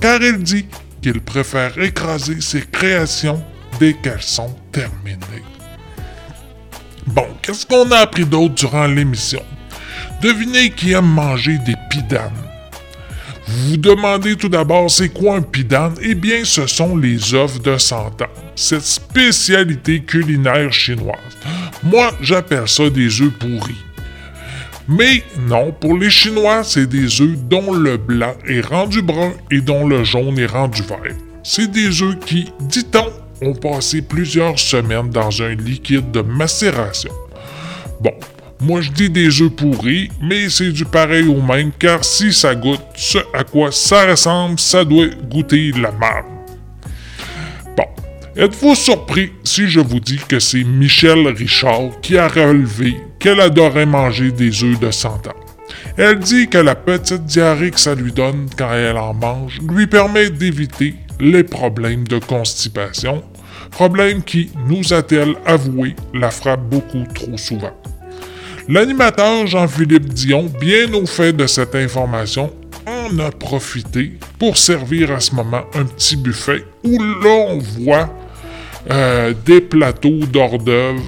[0.00, 0.66] car il dit
[1.02, 3.42] qu'il préfère écraser ses créations
[3.78, 5.44] dès qu'elles sont terminées.
[7.06, 9.42] Bon, qu'est-ce qu'on a appris d'autre durant l'émission?
[10.20, 12.32] Devinez qui aime manger des pidanes.
[13.46, 15.94] Vous vous demandez tout d'abord c'est quoi un pidane?
[16.02, 21.16] Eh bien, ce sont les œufs de santan, cette spécialité culinaire chinoise.
[21.84, 23.85] Moi, j'appelle ça des œufs pourris.
[24.88, 29.60] Mais non, pour les Chinois, c'est des œufs dont le blanc est rendu brun et
[29.60, 31.16] dont le jaune est rendu vert.
[31.42, 33.10] C'est des œufs qui, dit-on,
[33.42, 37.10] ont passé plusieurs semaines dans un liquide de macération.
[38.00, 38.12] Bon,
[38.60, 42.54] moi je dis des œufs pourris, mais c'est du pareil au même, car si ça
[42.54, 46.26] goûte ce à quoi ça ressemble, ça doit goûter la marde.
[47.76, 47.86] Bon,
[48.36, 52.96] êtes-vous surpris si je vous dis que c'est Michel Richard qui a relevé
[53.26, 55.34] qu'elle adorait manger des œufs de 100 ans?
[55.96, 59.88] Elle dit que la petite diarrhée que ça lui donne quand elle en mange lui
[59.88, 63.24] permet d'éviter les problèmes de constipation,
[63.72, 67.72] problème qui, nous a-t-elle avoué, la frappe beaucoup trop souvent.
[68.68, 72.52] L'animateur Jean-Philippe Dion, bien au fait de cette information,
[72.86, 78.08] en a profité pour servir à ce moment un petit buffet où l'on voit
[78.88, 81.02] euh, des plateaux d'hors d'œuvre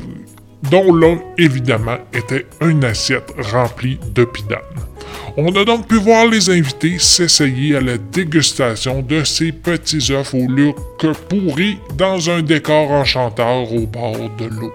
[0.70, 4.26] dont l'un, évidemment, était une assiette remplie de.
[5.36, 10.34] On a donc pu voir les invités s'essayer à la dégustation de ces petits œufs
[10.34, 10.76] au look
[11.28, 14.72] pourri dans un décor enchanteur au bord de l'eau.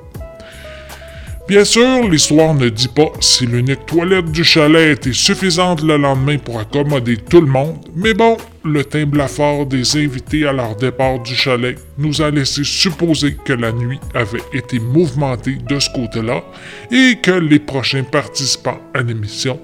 [1.54, 6.40] Bien sûr, l'histoire ne dit pas si l'unique toilette du chalet était suffisante le lendemain
[6.40, 11.20] pour accommoder tout le monde, mais bon, le teint blafard des invités à leur départ
[11.20, 16.44] du chalet nous a laissé supposer que la nuit avait été mouvementée de ce côté-là
[16.90, 19.60] et que les prochains participants à l'émission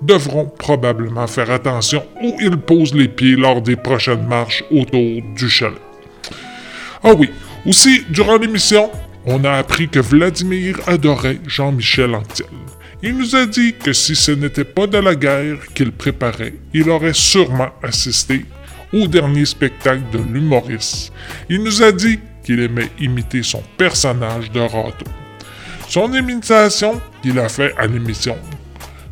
[0.00, 5.50] devront probablement faire attention où ils posent les pieds lors des prochaines marches autour du
[5.50, 5.76] chalet.
[7.02, 7.28] Ah oui,
[7.66, 8.90] aussi, durant l'émission,
[9.26, 12.46] on a appris que Vladimir adorait Jean-Michel Anctil.
[13.02, 16.88] Il nous a dit que si ce n'était pas de la guerre qu'il préparait, il
[16.88, 18.44] aurait sûrement assisté
[18.92, 21.12] au dernier spectacle de l'humoriste.
[21.48, 25.06] Il nous a dit qu'il aimait imiter son personnage de râteau.
[25.88, 28.36] Son imitation qu'il a fait à l'émission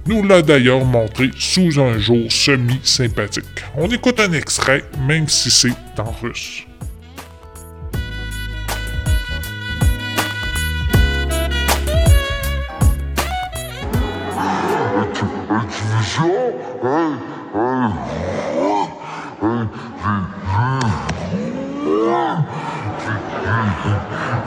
[0.06, 3.44] nous l'a d'ailleurs montré sous un jour semi-sympathique.
[3.76, 6.64] On écoute un extrait, même si c'est en russe.
[16.12, 16.28] Jean,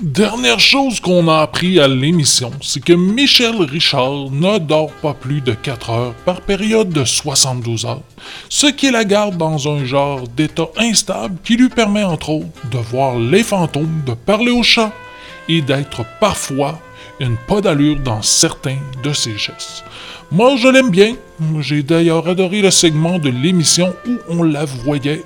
[0.00, 5.40] Dernière chose qu'on a appris à l'émission, c'est que Michel Richard ne dort pas plus
[5.40, 8.02] de 4 heures par période de 72 heures,
[8.48, 12.78] ce qui la garde dans un genre d'état instable qui lui permet entre autres de
[12.78, 14.92] voir les fantômes, de parler aux chats
[15.48, 16.78] et d'être parfois
[17.18, 19.82] une pas d'allure dans certains de ses gestes.
[20.30, 21.16] Moi, je l'aime bien.
[21.58, 25.24] J'ai d'ailleurs adoré le segment de l'émission où on la voyait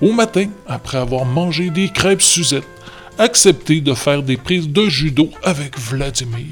[0.00, 2.71] au matin après avoir mangé des crêpes Suzette
[3.18, 6.46] accepter de faire des prises de judo avec Vladimir.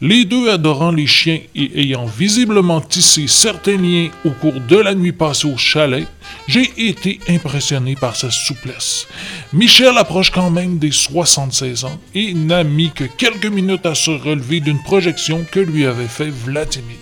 [0.00, 4.96] Les deux adorant les chiens et ayant visiblement tissé certains liens au cours de la
[4.96, 6.08] nuit passée au chalet,
[6.48, 9.06] j'ai été impressionné par sa souplesse.
[9.52, 14.10] Michel approche quand même des 76 ans et n'a mis que quelques minutes à se
[14.10, 16.98] relever d'une projection que lui avait fait Vladimir.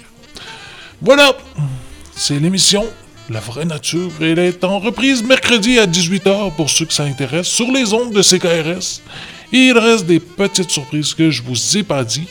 [1.01, 1.35] Voilà,
[2.15, 2.85] c'est l'émission
[3.31, 4.11] La vraie nature.
[4.21, 8.13] Elle est en reprise mercredi à 18h pour ceux que ça intéresse sur les ondes
[8.13, 9.03] de CKRS.
[9.53, 12.27] Et il reste des petites surprises que je vous ai pas dit.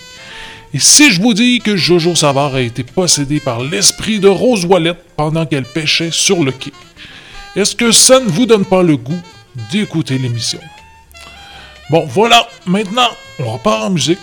[0.74, 4.66] Et si je vous dis que Jojo Savard a été possédé par l'esprit de Rose
[4.66, 6.74] Wallette pendant qu'elle pêchait sur le quai,
[7.56, 9.22] est-ce que ça ne vous donne pas le goût
[9.72, 10.60] d'écouter l'émission?
[11.90, 14.20] Bon, voilà, maintenant, on repart en musique.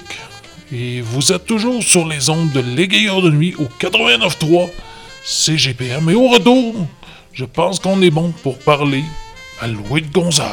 [0.70, 4.68] Et vous êtes toujours sur les ondes de l'égayeur de nuit au 89.3
[5.26, 6.08] CGPM.
[6.08, 6.86] Et au retour,
[7.32, 9.02] je pense qu'on est bon pour parler
[9.60, 10.46] à Louis de Gonzague.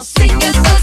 [0.00, 0.79] En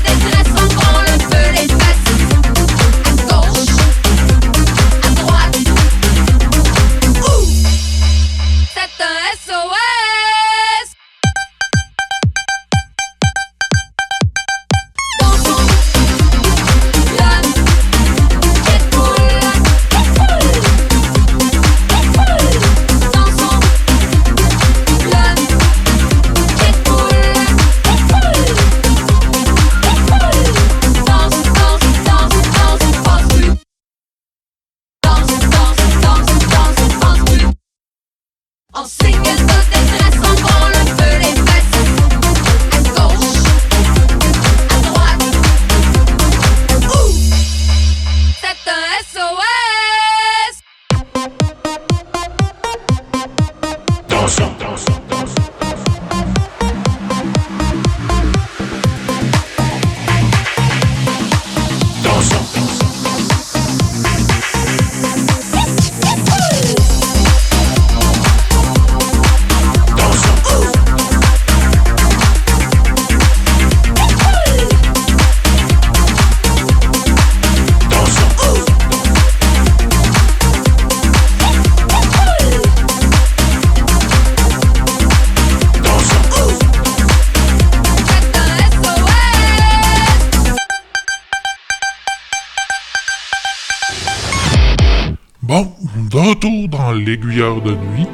[97.55, 98.07] de nuit.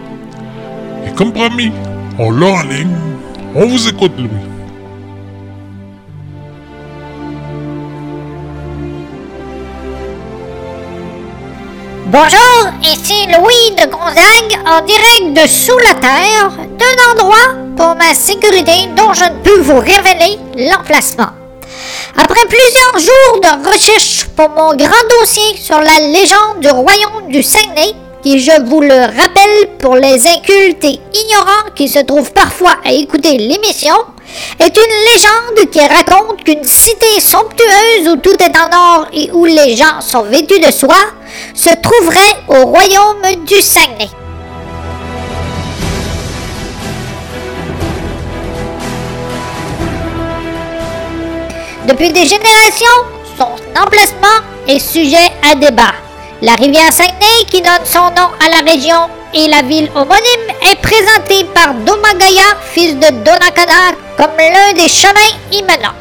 [1.08, 1.72] Et comme promis,
[2.20, 2.96] on l'a en ligne.
[3.56, 4.30] On vous écoute, Louis.
[12.06, 18.14] Bonjour, ici Louis de Gonzague en direct de sous la terre, d'un endroit pour ma
[18.14, 21.30] sécurité dont je ne peux vous révéler l'emplacement.
[22.16, 27.42] Après plusieurs jours de recherche pour mon grand dossier sur la légende du royaume du
[27.42, 32.76] Saguenay, qui, je vous le rappelle pour les incultes et ignorants qui se trouvent parfois
[32.86, 33.96] à écouter l'émission,
[34.60, 39.46] est une légende qui raconte qu'une cité somptueuse où tout est en or et où
[39.46, 40.96] les gens sont vêtus de soie
[41.54, 44.10] se trouverait au royaume du Saguenay.
[51.88, 52.88] Depuis des générations,
[53.38, 55.18] son emplacement est sujet
[55.50, 55.94] à débat.
[56.46, 60.76] La rivière Saguenay, qui donne son nom à la région et la ville homonyme, est
[60.76, 65.94] présentée par Domagaya, fils de Donakada, comme l'un des chemins menant.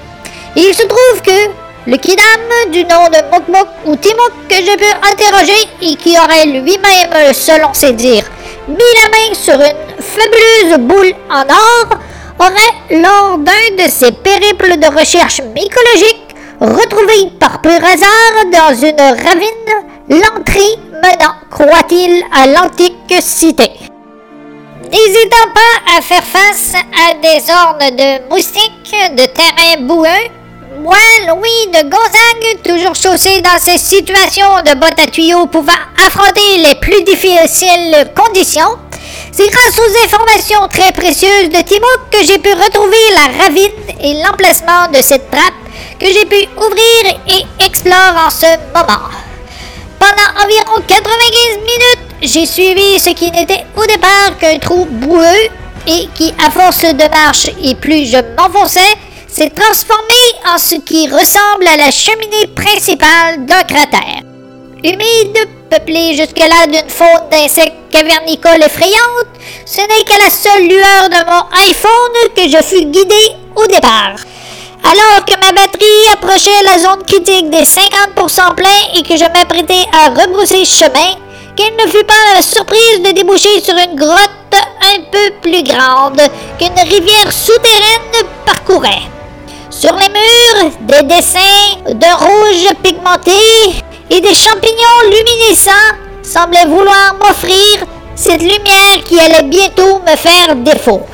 [0.56, 1.48] Il se trouve que
[1.86, 6.46] le Kidam du nom de Mokmok ou Timok que je peux interroger et qui aurait
[6.46, 8.28] lui-même, selon ses dires,
[8.66, 11.98] mis la main sur une fabuleuse boule en or,
[12.40, 19.24] aurait, lors d'un de ses périples de recherche mycologique, retrouvé par pur hasard dans une
[19.24, 23.70] ravine l'entrée menant, croit-il, à l'antique cité.
[24.90, 30.28] N'hésitant pas à faire face à des ornes de moustiques, de terrains boueux,
[30.80, 30.96] moi,
[31.28, 35.72] Louis de Gonzague, toujours chaussé dans ces situations de bottes à tuyaux pouvant
[36.04, 38.78] affronter les plus difficiles conditions,
[39.30, 44.22] c'est grâce aux informations très précieuses de Timok que j'ai pu retrouver la ravine et
[44.22, 45.54] l'emplacement de cette trappe
[46.00, 49.08] que j'ai pu ouvrir et explorer en ce moment.
[50.02, 55.44] Pendant environ 95 minutes, j'ai suivi ce qui n'était au départ qu'un trou boueux
[55.86, 58.96] et qui, à force de marche et plus je m'enfonçais,
[59.28, 60.20] s'est transformé
[60.52, 64.22] en ce qui ressemble à la cheminée principale d'un cratère.
[64.82, 69.28] Humide, peuplé jusque-là d'une faune d'insectes cavernicoles effrayante,
[69.64, 74.16] ce n'est qu'à la seule lueur de mon iPhone que je fus guidé au départ.
[74.84, 79.86] Alors que ma batterie approchait la zone critique des 50% plein et que je m'apprêtais
[79.92, 81.16] à rebrousser chemin,
[81.56, 86.20] quelle ne fut pas surprise de déboucher sur une grotte un peu plus grande
[86.58, 89.02] qu'une rivière souterraine parcourait.
[89.70, 91.40] Sur les murs, des dessins
[91.86, 93.30] de rouge pigmenté
[94.10, 101.06] et des champignons luminescents semblaient vouloir m'offrir cette lumière qui allait bientôt me faire défaut.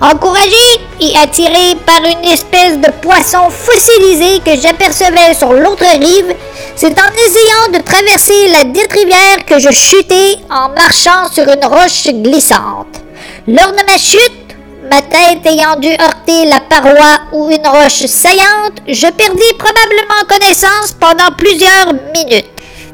[0.00, 6.36] Encouragé et attiré par une espèce de poisson fossilisé que j'apercevais sur l'autre rive,
[6.76, 11.64] c'est en essayant de traverser la dite rivière que je chutai en marchant sur une
[11.64, 13.02] roche glissante.
[13.48, 14.56] Lors de ma chute,
[14.88, 20.92] ma tête ayant dû heurter la paroi ou une roche saillante, je perdis probablement connaissance
[21.00, 22.46] pendant plusieurs minutes.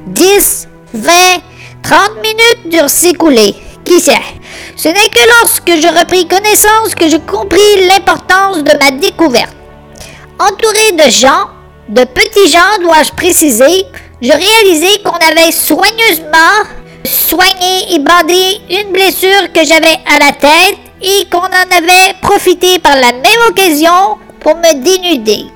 [0.07, 1.13] 10, 20,
[1.83, 3.55] 30 minutes durent s'écouler.
[3.85, 4.13] Qui sait?
[4.77, 9.55] Ce n'est que lorsque je repris connaissance que je compris l'importance de ma découverte.
[10.39, 11.49] Entouré de gens,
[11.89, 13.87] de petits gens dois-je préciser,
[14.21, 16.65] je réalisai qu'on avait soigneusement
[17.05, 22.79] soigné et bandé une blessure que j'avais à la tête et qu'on en avait profité
[22.79, 25.47] par la même occasion pour me dénuder.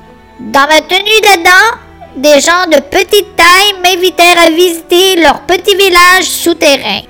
[0.40, 1.78] Dans ma tenue d'Adam,
[2.16, 7.00] des gens de petite taille m'invitèrent à visiter leur petit village souterrain.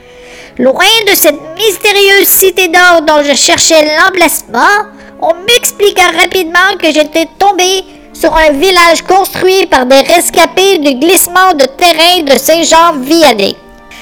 [0.58, 4.88] Loin de cette mystérieuse cité d'or dont je cherchais l'emplacement,
[5.22, 11.52] on m'expliqua rapidement que j'étais tombé sur un village construit par des rescapés du glissement
[11.54, 13.56] de terrain de Saint-Jean-Vianney.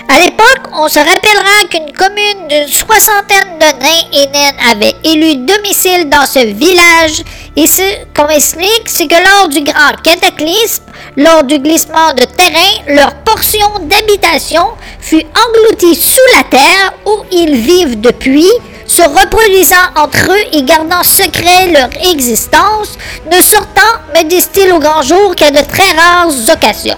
[0.09, 5.36] À l'époque, on se rappellera qu'une commune d'une soixantaine de nains et naines avait élu
[5.44, 7.24] domicile dans ce village
[7.57, 7.82] et ce
[8.14, 10.84] qu'on explique, c'est que lors du grand cataclysme,
[11.16, 14.64] lors du glissement de terrain, leur portion d'habitation
[15.00, 18.50] fut engloutie sous la terre où ils vivent depuis,
[18.86, 22.96] se reproduisant entre eux et gardant secret leur existence,
[23.26, 23.80] ne sortant,
[24.14, 26.96] me disent-ils au grand jour, qu'à de très rares occasions.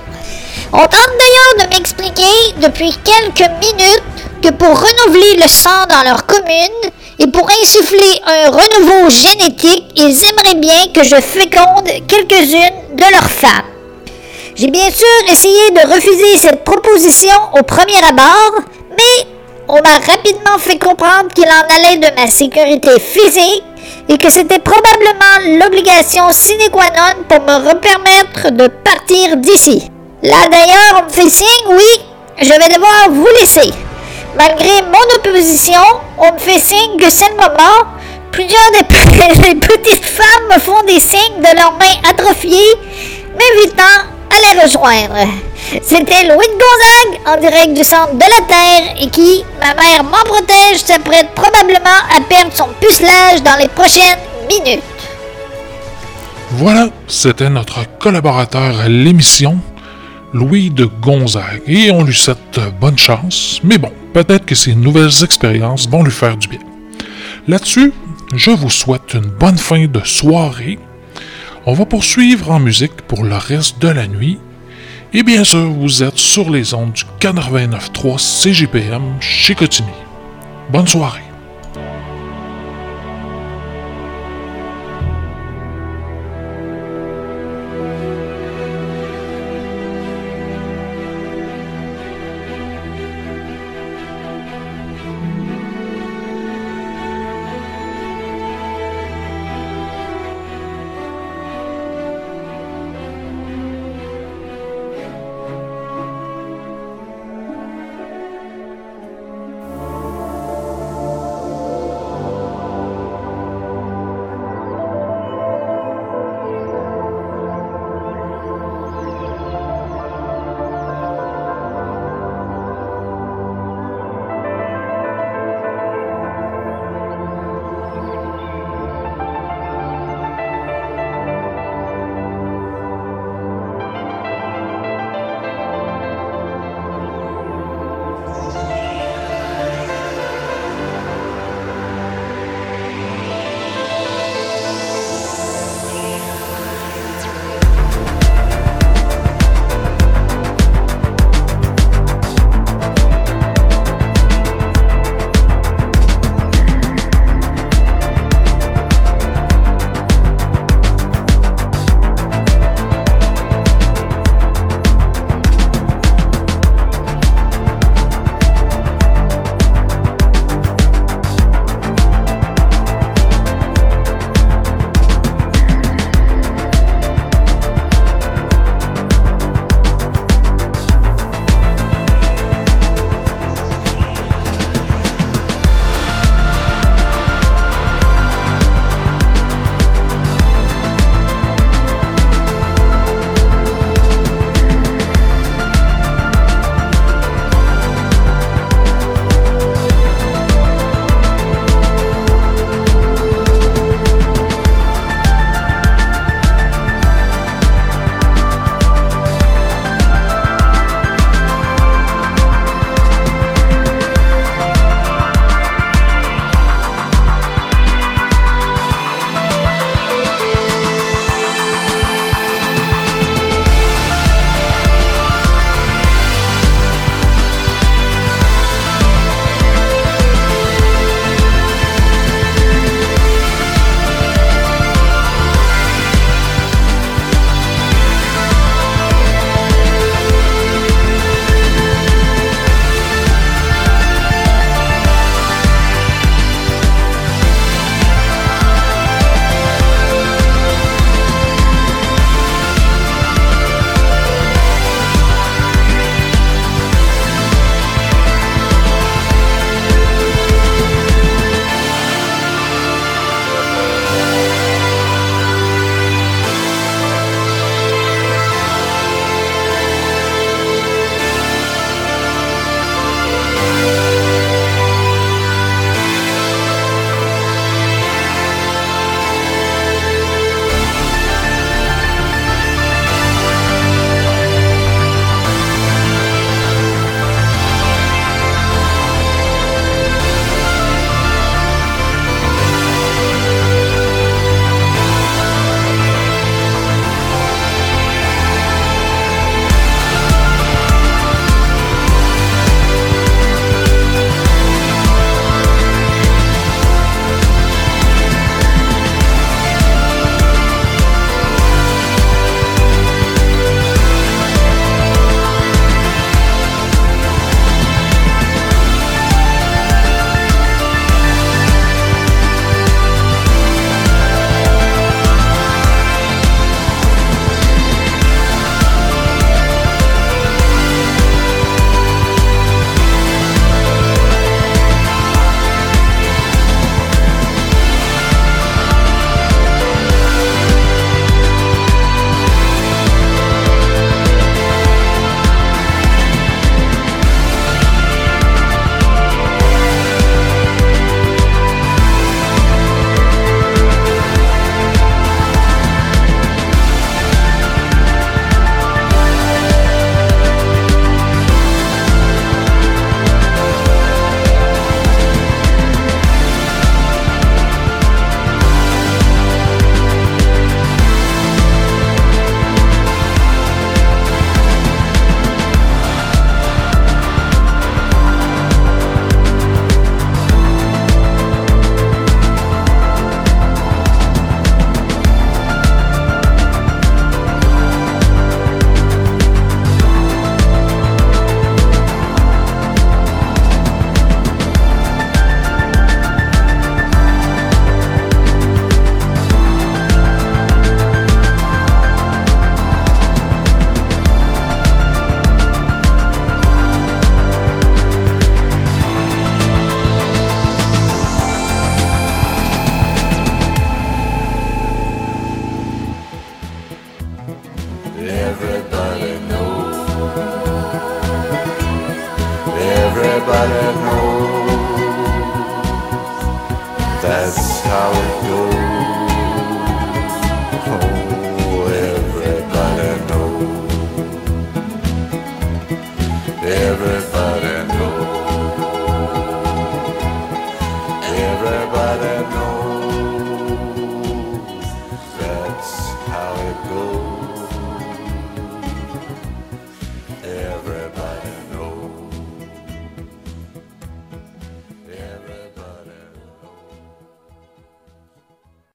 [0.72, 4.02] On tente d'ailleurs de m'expliquer depuis quelques minutes
[4.42, 10.24] que pour renouveler le sang dans leur commune et pour insuffler un renouveau génétique, ils
[10.24, 13.64] aimeraient bien que je féconde quelques-unes de leurs femmes.
[14.56, 18.60] J'ai bien sûr essayé de refuser cette proposition au premier abord,
[18.90, 19.26] mais
[19.68, 23.64] on m'a rapidement fait comprendre qu'il en allait de ma sécurité physique
[24.08, 29.90] et que c'était probablement l'obligation sine qua non pour me permettre de partir d'ici.
[30.22, 32.00] Là d'ailleurs, on me fait signe, oui,
[32.40, 33.72] je vais devoir vous laisser.
[34.36, 35.80] Malgré mon opposition,
[36.18, 37.86] on me fait signe que c'est le moment.
[38.32, 42.74] Plusieurs des petites femmes me font des signes de leurs mains atrophiées,
[43.32, 45.28] m'invitant à les rejoindre.
[45.82, 50.02] C'était Louis de Gonzague en direct du centre de la Terre et qui, ma mère
[50.02, 54.82] m'en protège, s'apprête probablement à perdre son pucelage dans les prochaines minutes.
[56.52, 59.58] Voilà, c'était notre collaborateur à l'émission,
[60.32, 65.24] Louis de Gonzague, et on lui souhaite bonne chance, mais bon, peut-être que ces nouvelles
[65.24, 66.60] expériences vont lui faire du bien.
[67.46, 67.92] Là-dessus,
[68.34, 70.78] je vous souhaite une bonne fin de soirée.
[71.64, 74.38] On va poursuivre en musique pour le reste de la nuit.
[75.14, 79.88] Et bien sûr, vous êtes sur les ondes du 89.3 CGPM chez Cotigny.
[80.70, 81.27] Bonne soirée.